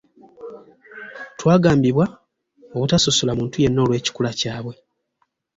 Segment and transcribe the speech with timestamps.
[1.37, 2.05] Twagambibwa
[2.75, 4.73] obutasosola muntu yenna olw'ekikula kyabwe.